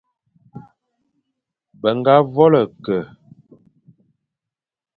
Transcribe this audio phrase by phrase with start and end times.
[1.81, 2.97] Be ñga vôl-e-ke,